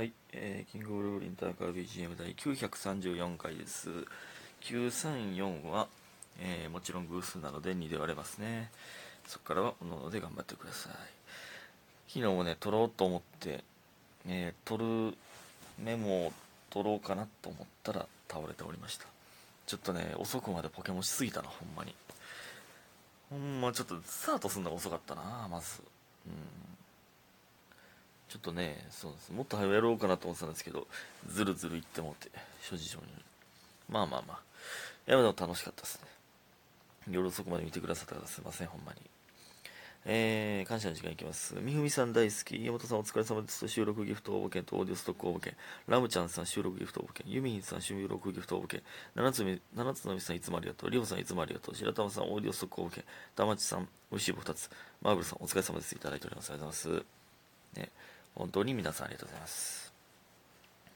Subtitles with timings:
[0.00, 3.90] はい、えーキングオブロールインターカー BGM 第934回です。
[4.62, 5.88] 934は、
[6.40, 8.70] えーもちろん偶数なので2で割れますね。
[9.26, 10.92] そこからはおのおので頑張ってください。
[12.08, 13.62] 昨日もね、撮ろうと思って、
[14.26, 15.18] えー撮る
[15.78, 16.32] メモを
[16.70, 19.04] 撮ろうかなと思ったら倒れておりました。
[19.66, 21.94] ちょっとね、遅くまでポケモンしすぎたな、ほんまに。
[23.28, 25.82] ほんまちょっとスタートするのが遅かったな、まず。
[26.26, 26.69] うん
[28.30, 29.32] ちょっとね、そうです。
[29.32, 30.86] もっと早くやろうかなと思ってたんですけど、
[31.26, 32.30] ずるずるいってもって、
[32.62, 33.04] 諸事情に。
[33.88, 34.40] まあまあまあ。
[35.08, 36.06] いや、でも楽しかったですね。
[37.10, 39.00] 夜遅くまで見てくださった方すいません、ほんまに。
[40.06, 41.56] えー、感謝の時間いきます。
[41.60, 42.56] みふみさん大好き。
[42.56, 43.66] 家元さんお疲れ様です。
[43.66, 45.56] 収録ギフト応募券とオーディオストック応募券。
[45.88, 47.26] ラムちゃんさん収録ギフト応募券。
[47.28, 48.80] ユミヒンさん収録ギフト応募券。
[49.16, 50.90] 七つみ、七つのみさんいつもありがとう。
[50.90, 51.74] りょうさんいつもありがとう。
[51.74, 53.04] 白玉さんオーディオストック応募券。
[53.34, 54.70] たまちさん、おいしい棒2つ。
[55.02, 55.94] マーブルさんお疲れ様です。
[55.94, 56.50] いただいております。
[56.50, 57.06] ありがとうございます。
[57.74, 57.90] ね、
[58.34, 59.92] 本当に皆さんありがとうございます。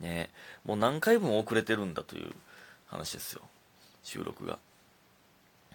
[0.01, 0.31] ね
[0.65, 2.33] もう何回分遅れてるんだという
[2.87, 3.43] 話ですよ。
[4.03, 4.59] 収録が。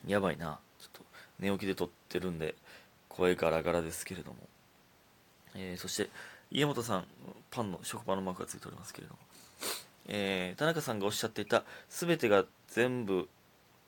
[0.07, 0.59] やばいな。
[0.79, 1.01] ちょっと
[1.39, 2.55] 寝起きで撮ってるんで、
[3.07, 4.38] 声ガラガラですけれども。
[5.55, 6.09] えーそして、
[6.51, 7.05] 家元さん、
[7.51, 9.19] パンの、食パンのマークがついておりますけれども。
[10.07, 13.27] えー田中さんがおっしゃっていた、すべてが全部、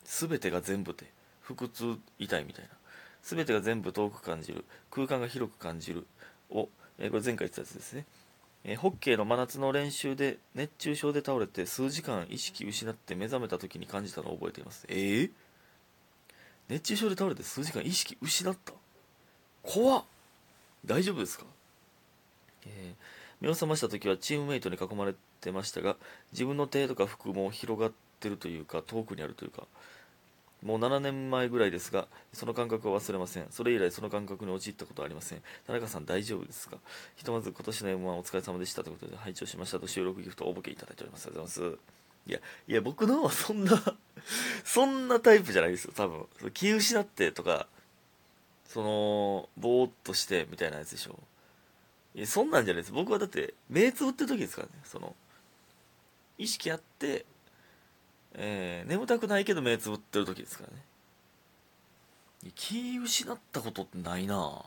[0.04, 1.12] すべてが全部で、
[1.44, 2.70] 腹痛痛いみたいな。
[3.22, 6.08] すべてが全部遠く感じる、空間が広く感じる
[6.50, 6.68] を、
[7.00, 8.06] えこれ前回言ったやつですね。
[8.64, 14.86] えホッケーの真夏の練習で熱中症で倒れて数時間意識失って目覚めた時に感じたのを覚えています。
[14.88, 15.32] えー？
[16.70, 18.74] 熱中症で倒れて数時間意識失った？
[19.64, 20.04] 怖っ
[20.86, 21.46] 大丈夫ですか？
[22.66, 25.96] えー目を覚ました時はチームメイトに囲まれてましたが
[26.32, 29.64] 自分の手とか服も広がってるというか遠くにあるというか
[30.64, 33.48] もう7年前ぐらいですがその感覚は忘れません。
[33.50, 35.42] それ以来その感覚に陥ったことはありません。
[35.66, 36.78] 田中さん大丈夫ですか？
[37.16, 41.80] ひとまず今年の M1 お疲れ様でしたということで拝聴しましたと収録ギフト応募券いただいておりますありがとうございます。
[42.28, 43.82] いやいや僕のはそんな
[44.64, 45.94] そんなタイプじゃないですよ。
[45.96, 47.68] 多分気失ってとか
[48.68, 51.20] そのぼーっとしてみたいなやつでしょ。
[52.14, 52.94] いやそんなんじゃないです。
[52.94, 54.74] 僕はだって目つぶってる時ですからね。
[54.84, 55.16] その
[56.38, 57.26] 意識あって
[58.34, 60.84] えー眠たくないけど目つぶってる時ですからね。
[62.56, 64.64] 気失ったことってないな。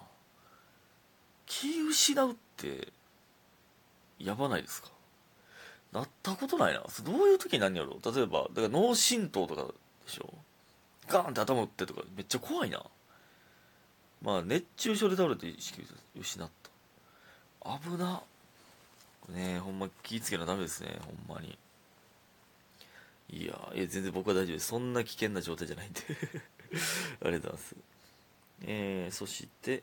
[1.47, 2.89] 気失うって
[4.19, 4.89] やばないですか。
[5.93, 6.83] なったことないな。
[7.05, 8.15] どういう時に何やろう。
[8.15, 9.73] 例えばだから脳震盪とかで
[10.07, 10.33] しょ。
[11.09, 12.83] ガーンって頭打ってとかめっちゃ怖いな。
[14.23, 15.85] まあ熱中症で倒れて意識
[16.19, 16.49] 失っ
[17.63, 17.79] た。
[17.81, 18.23] 危な。
[19.21, 21.59] これねほんま気ぃつけなダメですねほんまに。
[23.31, 24.67] いやいや全然僕は大丈夫です。
[24.69, 26.01] そんな危険な状態じゃないんで。
[27.25, 27.77] ありがとうございます。
[28.67, 29.83] えー、そして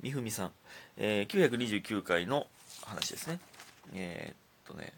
[0.00, 0.52] みふみさん、
[0.96, 2.48] えー、929回の
[2.84, 3.40] 話ですね。
[3.94, 4.92] えー、っとね。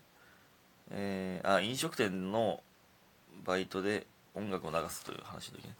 [0.90, 2.62] えー、あ飲食店の
[3.44, 5.74] バイトで音楽を流すという話の時ね。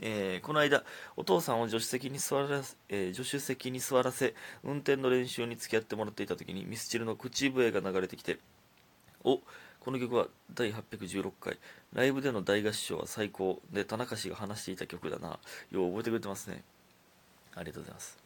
[0.00, 0.84] えーこの間
[1.16, 8.38] お父さんを助手席に座らせ、えー助手席に座らせ運転の練習に付き合ってもらっていた時にミスチルの口笛が流れてきて
[9.24, 9.40] お
[9.88, 11.56] この曲は第816回。
[11.94, 15.38] ライブでの大合唱は最高で田中氏が話していた曲だな。
[15.70, 16.62] よう覚えてくれてますね。
[17.54, 18.18] ありがとうございます。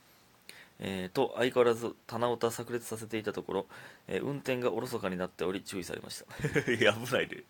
[0.80, 3.66] えーと相変わらず棚歌炸裂させていたところ、
[4.08, 6.26] えー運転がおろそかになっており注意されました。
[6.66, 7.44] 危ないで。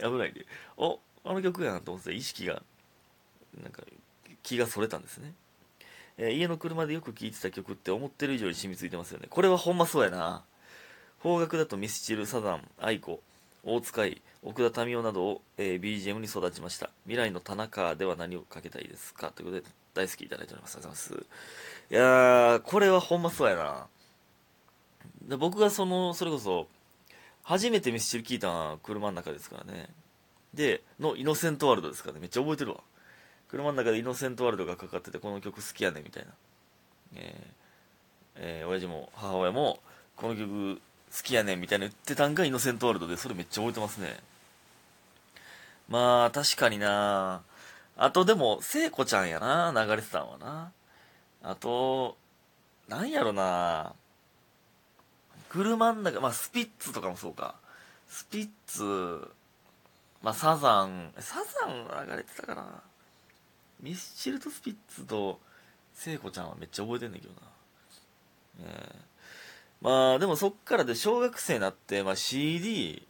[0.00, 0.44] 危ないで。
[0.76, 2.16] おあの曲やなと思ってた。
[2.16, 2.60] 意識が
[3.62, 3.84] なんか
[4.42, 5.32] 気がそれたんですね、
[6.16, 9.28] えー家の車でよく聴いてた曲って思ってる以上に染みついてますよね。
[9.30, 10.44] これはほんまそうやな。
[11.22, 13.20] 邦楽だとミスチルサザン愛子
[13.68, 16.90] 大塚愛奥田民生などを、えー BGM に育ちました。
[17.04, 19.30] 未来の田中では何をかけたいですか？
[19.30, 20.76] ということで大好きいただいております。
[20.76, 21.26] ありがとうございます。
[21.90, 23.86] いやーこれはほんまそうやな。
[25.28, 26.66] で僕がそのそれこそ
[27.42, 29.88] 初めてミスチル聞いたのは車の中ですからね。
[30.54, 32.20] でのイノセントワールドですからね。
[32.20, 32.78] めっちゃ覚えてるわ。
[33.48, 36.30] 車の中でイノセントワールドがかかっててこの曲好きやねみたいな。
[37.16, 39.80] えーえー親父も母親も
[40.16, 40.80] この曲
[41.16, 44.18] 好きやねんみたいな言ってたんがイノセントワールドでそれめっちゃ覚えてますね。
[45.88, 47.42] まあ確かにな。
[47.96, 50.72] あとでも聖子ちゃんやな流れてたんはな。
[51.42, 52.16] あと
[52.88, 53.94] なんやろな。
[55.48, 57.54] 車ん中まあスピッツとかもそうか。
[58.08, 59.30] スピッツ
[60.22, 61.12] まあサザン。
[61.18, 62.82] サザン流れてたかな。
[63.80, 65.40] ミスチルとスピッツと
[65.94, 67.40] 聖子ちゃんはめっちゃ覚えてんねんけどな。
[68.60, 69.08] ええ
[69.80, 73.06] まあでもそっからで小学生になって、まあ、CD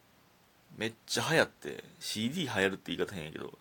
[0.76, 3.58] めっちゃ流行って CD 流行るって言い方変やけど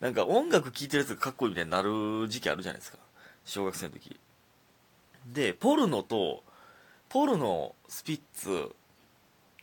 [0.00, 2.98] なんか音楽聴いてるやつがかっこいいみたいになる時期あるじゃないですか
[3.44, 4.18] 小学生の時。
[5.32, 6.42] でポルノと
[7.08, 8.70] ポルノスピッツ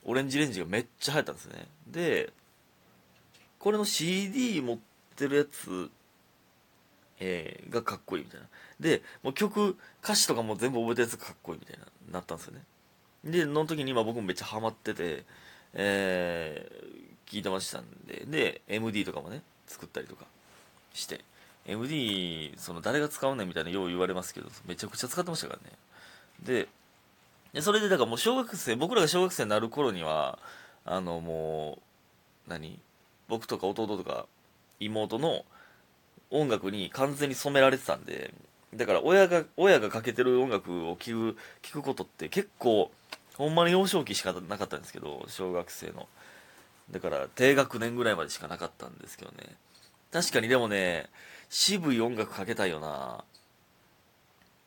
[0.04, 1.68] オレンジレンジがめっちゃ流行ったんですね。
[1.88, 2.34] で
[3.60, 4.78] これの CD 持っ
[5.16, 5.90] てるやつ、
[7.20, 8.48] えー、がかっこいいみたいな。
[8.80, 12.62] でもう曲歌詞とかも全部覚えたやつがかっこいいみたいななったんですよね。
[13.26, 15.24] での時に今僕もめっちゃハマってて
[15.74, 18.26] えー、聞いてましたんで。
[18.26, 20.26] で MD とかもね作ったりとか
[20.94, 21.22] して。
[21.68, 25.76] MD その誰が使うねんみたいなよう言われますけどめちゃくちゃ使ってましたからね。
[26.44, 26.68] で
[27.54, 30.38] でそれでだからもう小学生僕らが小学生になる頃には
[30.86, 31.80] あのも
[32.48, 32.80] う何？
[33.28, 34.28] 僕とか弟とか
[34.80, 35.44] 妹の
[36.30, 38.34] 音楽に完全に染められてたんで
[38.76, 42.92] だから親が親がかけてる音楽を聴く聞くことって結構
[43.36, 46.08] ほんまに幼少期しかなかったんですけど小学生の。
[46.92, 49.38] だから低学年ぐらいまでしかなかったんですけどね。
[50.12, 51.10] 確かにでもね
[51.50, 53.24] 渋い音楽かけたいよな。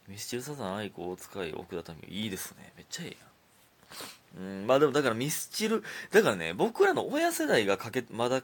[0.08, 2.72] ミスチルサザン愛子大塚愛奥田民生いいですね。
[2.76, 3.16] めっちゃええ
[4.40, 4.58] やん。
[4.60, 8.42] うんまあでもだからミスチルだからね僕らの親世代がかけまだ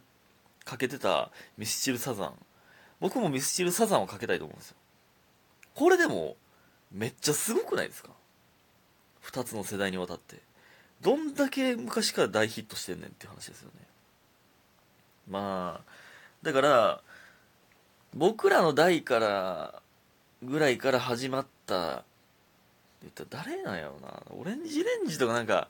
[0.65, 2.33] かけてたミスチルサザン。
[3.01, 4.77] 僕もミスチルサザンをかけたいと思うんですよ。
[5.75, 6.37] これでも
[6.93, 8.11] めっちゃすごくないですか
[9.25, 10.41] ？2つの世代にわたって。
[11.01, 13.81] どんだけ昔から大ヒットしてんねんっていう話ですよね。
[15.29, 15.91] まあ
[16.43, 17.01] だから
[18.15, 19.83] 僕らの代から
[20.43, 22.05] ぐらいから始まった
[23.03, 24.23] 言ったら誰なんやろな？
[24.31, 25.69] オレンジレンジとかなんか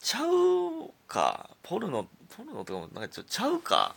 [0.00, 1.50] ちゃうか？
[1.62, 2.06] ポルノ
[2.36, 3.94] ポルノとかもなんかちょちゃうか？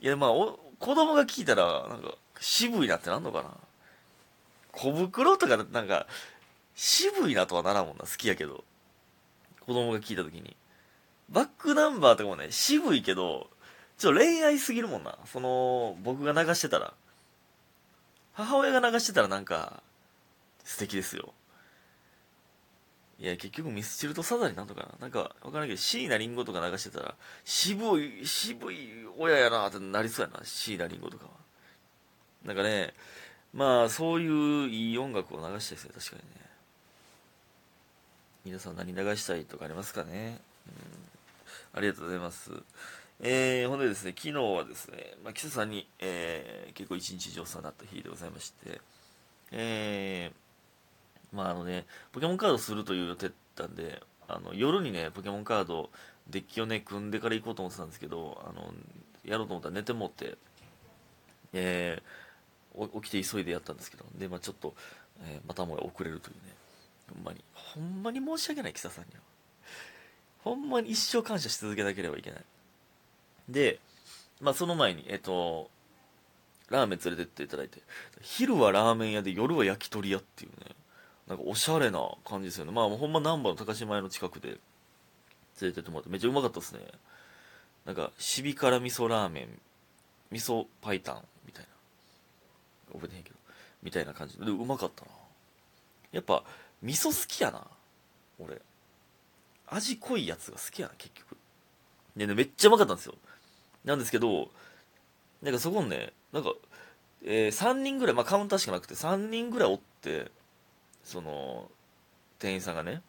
[0.00, 3.50] いやまあお子供が聞いたらなんか渋いなってなんのかな？
[4.72, 6.06] 小袋とかなんか
[6.74, 8.64] 渋いなとはならんもんな好きやけど。
[9.66, 10.56] 子供が聞いた時に。
[11.28, 13.48] バックナンバーとかもね渋いけど
[13.98, 15.18] ちょっと恋愛すぎるもんな。
[15.24, 16.94] その僕が流してたら。
[18.34, 19.82] 母親が流してたらなんか
[20.62, 21.32] 素敵ですよ。
[23.18, 24.88] いや結局ミスチルとサザンなんとかな。
[25.00, 28.76] なんか分からんけど椎名林檎とか流してたら渋い渋い
[29.18, 31.30] 親やなってなりそうやな椎名林檎とかは。
[32.46, 32.94] なんかね
[33.52, 36.46] まあそういういい音楽を流したいですね確かにね。
[38.44, 40.38] 皆さん何流したいとかありますかね、
[40.68, 42.52] うん、ありがとうございます。
[43.20, 48.80] えー、ほんでですね、昨日はですね、まあ、岸田さんに、えー、結構一日上手になった日でございまして、
[49.50, 55.90] えー、まああのね、ポケモンカードするという予定だったんで、あの夜にね、ポケモンカード、
[56.28, 58.72] デッキをね、組んでから行こうと思ってたんですけど、あの、
[59.24, 60.36] やろうと思ったら寝てもって、
[61.52, 62.25] えー、
[63.02, 64.74] 起きて急いでやったんですけど、で、まあちょっと、
[65.24, 66.40] えー、またも遅れるというね、
[67.14, 69.20] ほんまに、ほんまに申し訳ない、岸田さんには。
[70.44, 72.40] ほんまに一生感謝し続けなければいけない。
[73.48, 73.80] で、
[74.40, 75.70] まあ、その前に、えっと、
[76.68, 77.80] ラーメン連れてっていただいて、
[78.20, 80.74] 昼はラーメン屋で夜は焼き鳥屋っていうね、
[81.26, 82.72] なんかおしゃれな感じですよね。
[82.72, 84.58] まあ、ほんま難波の高島屋の近くで連
[85.62, 86.80] れてってもらって、めっちゃうまかったですね。
[87.84, 89.60] なんか、シビ辛味噌ラーメン、
[90.30, 91.22] 味噌パイタン。
[92.96, 93.36] 覚えてへんけど。
[93.82, 95.10] みたいな感じで、うまかったな。
[96.12, 96.42] やっぱ、
[96.82, 97.66] 味噌好きやな。
[98.38, 98.60] 俺。
[99.68, 101.36] 味濃いやつが好きやな、結局。
[102.16, 103.14] でね、めっちゃうまかったんですよ。
[103.84, 104.50] なんですけど、
[105.42, 106.52] なんかそこにね、なんか、
[107.24, 110.30] えー、3人ぐらい、まあカウンターしかなくて、3人ぐらいおって、
[111.04, 111.70] その、
[112.38, 113.02] 店員さんがね、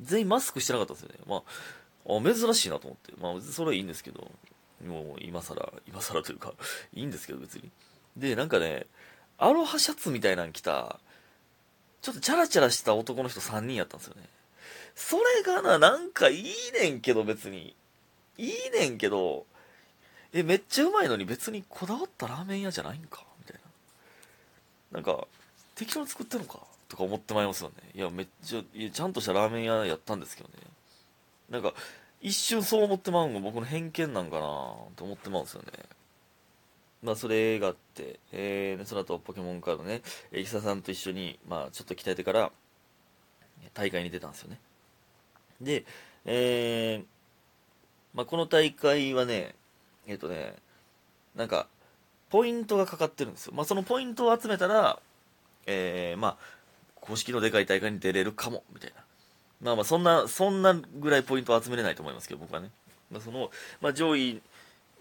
[0.00, 1.18] 全員マスクしてなかったんですよね。
[1.26, 3.12] まあ、あ珍しいなと思って。
[3.20, 4.30] まあ、それはいいんですけど、
[4.86, 6.52] もう今更、今更というか、
[6.92, 7.70] いいんですけど別に。
[8.16, 8.86] で、なんかね、
[9.38, 10.98] アロハシャツみたいなの着た、
[12.02, 14.22] ちょっとチャラチャラした男の人3人やったんですよね。
[14.94, 16.44] それがな、なんかいい
[16.80, 17.74] ねんけど別に。
[18.36, 19.46] いいねんけど、
[20.32, 23.24] え、めっちゃうまいのに別にこだわったラーメン屋じゃないんか？
[23.38, 23.60] みたい
[24.92, 25.00] な。
[25.00, 25.26] なんか、
[25.74, 26.58] 適当に作ってるのか？
[26.88, 27.74] とか思ってまいりますよね。
[27.94, 30.54] いや、めっちゃ、いや、ちゃんとしたラーメン屋やったんですけどね。
[31.50, 31.72] なんか、
[32.20, 34.40] 一瞬そう思ってまうんが僕の偏見なんかな
[34.96, 35.68] と思ってまうんですよね。
[37.04, 40.00] まあ、それがあって、えー、その後、ポケモンカードね、
[40.32, 42.50] えー、さんと一緒に、まあ、ちょっと鍛えてから、
[43.74, 44.58] 大会に出たんですよね。
[45.60, 45.84] で、
[46.24, 47.04] えー、
[48.14, 49.54] まあ、この大会はね、
[50.06, 50.54] えっ、とね、
[51.36, 51.66] なんか、
[52.30, 53.52] ポイントがかかってるんですよ。
[53.54, 54.98] まあ、そのポイントを集めたら、
[55.66, 56.36] えー、まあ、
[57.02, 59.04] 公式のでかい大会に出れるかも、みたいな。
[59.60, 62.70] まあまあ、そんな、そんなぐらいポイントを集めれないと思いますけど、僕はね。
[63.10, 63.50] まあ、その、
[63.82, 64.40] まあ、上位、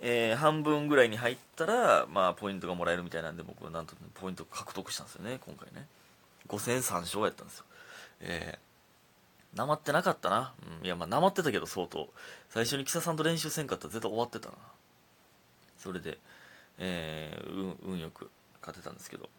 [0.05, 5.87] えー、半分ぐらいに入ったら、まあ、ポイントがもらえるみたいなんで、僕はなんと、ポイント獲得したんですよね、今回ね。
[6.49, 7.65] 5戦3勝やったんですよ。
[8.21, 8.73] えー
[9.55, 10.53] なまってなかったな。
[10.81, 12.09] うん、いや、まあ、なまってたけど、相当。
[12.49, 14.55] 最初に木佐さんと練習せんかったら絶対終わってたな。
[15.77, 16.17] それで、
[16.79, 18.31] えー、運、運よく
[18.61, 19.29] 勝てたんですけど。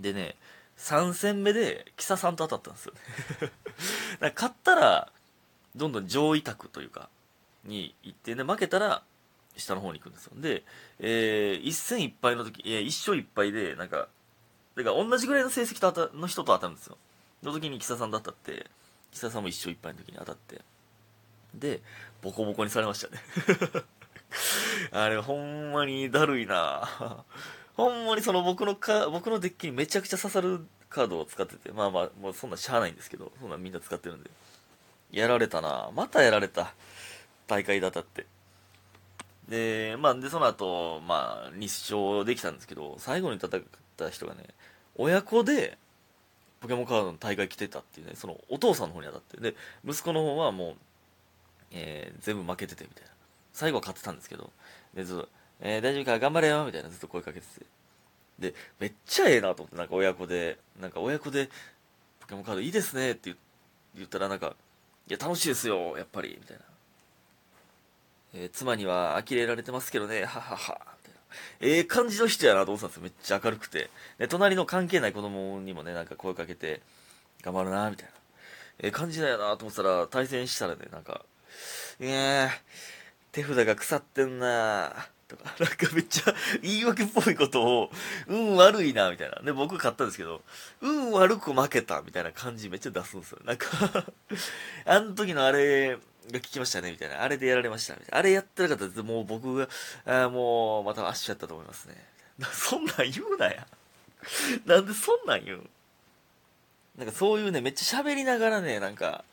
[0.00, 0.34] でね、
[0.78, 2.94] 3戦目で木佐さんと当たったんですよ
[4.20, 4.30] ね。
[4.34, 5.12] 勝ったら、
[5.76, 7.08] どんどん上位卓というか、
[7.64, 9.02] に行って、で、負けたら、
[9.58, 10.32] 下の方に行くんですよ。
[10.36, 10.62] で、
[11.00, 14.08] えー、一戦一敗の時、えー、一勝一敗で、なんか、
[14.76, 16.96] だから同じぐらいの成績と当たの人と当たるんですよ。
[17.42, 18.66] の時に木佐さんだったって、
[19.10, 20.60] 木佐さんも一勝一敗の時に当たって。
[21.54, 21.80] で、
[22.22, 23.22] ボコボコにされましたね
[24.92, 27.24] あれ、ほんまにだるいな
[27.76, 34.30] ほんまにその僕のか、僕のデッキにめちゃくちゃ刺さるカードを使ってて、まあまあ、もうそんなしゃあないんですけど、そんなみんな使ってるんで。
[35.10, 36.74] やられたなまたやられた。
[37.46, 38.26] 大会だったって。
[39.48, 43.62] で、まあ、で、その後、まあ、日勝できたんですけど、最後に戦っ
[43.96, 44.44] た人がね、
[44.94, 45.78] 親子で、
[46.60, 49.54] ポケモンカードの大会来てたっていうね、そのお父さんの方に当たって、で、
[49.86, 50.74] 息子の方はもう、
[51.70, 53.10] えー、全部負けててみたいな。
[53.52, 54.50] 最後は勝ってたんですけど、
[54.94, 55.28] で、ずっと、
[55.60, 56.18] えー、大丈夫か？
[56.18, 57.66] 頑張れよみたいなずっと声かけてて。
[58.38, 61.48] で、めっちゃええなと思って、なんか親子で、なんか親子で、
[62.20, 63.34] ポケモンカードいいですねって
[63.96, 64.54] 言ったら、なんか、
[65.08, 66.64] いや、楽しいですよ、やっぱり、みたいな。
[68.34, 70.80] えー、妻には呆れられてますけどね、ははは、
[71.60, 73.02] ええー、感じの人やなと思ってたんですよ。
[73.02, 73.90] めっちゃ明るくて。
[74.18, 76.80] で、隣の関係ない子供にもね、なんか声かけて、
[77.42, 78.12] 頑張るな、みたいな。
[78.80, 81.24] ええー、感じだよなと思ってたら、対戦したらね、なんか、
[82.00, 82.50] いや
[83.32, 87.90] 手札が腐ってんなとか、 なんかめっちゃ言い訳っぽいことを、
[88.26, 89.40] 運悪いな、みたいな。
[89.42, 90.42] で、僕買ったんですけど、
[90.80, 93.38] 運悪く負けた、みたいな感じめっちゃ出すんですよ。
[93.44, 93.68] なんか
[94.86, 95.98] あの時のあれ、
[96.32, 97.22] が聞きましたね、みたいな。
[97.22, 98.18] あれでやられました、みたいな。
[98.18, 99.68] あれやってなかったら、もう僕が、
[100.06, 101.94] あもう、またアッシュやったと思いますね。
[102.52, 103.66] そんなん言うなや。
[104.66, 105.62] なんでそんなん言う
[106.96, 109.24] なんかそういうね、めっちゃ喋りながらね、なんか、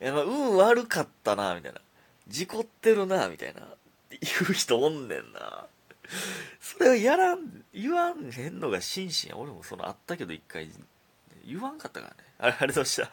[0.00, 1.80] いや、運悪かったな、みたいな。
[2.28, 3.60] 事故ってるな、みたいな。
[4.10, 5.66] 言う人おんねんな。
[6.60, 9.36] それをやらん、言わんへんのが心身や。
[9.36, 10.68] 俺もそのあったけど一回、
[11.44, 12.16] 言わんかったからね。
[12.38, 13.10] あれ、ありがとうございました？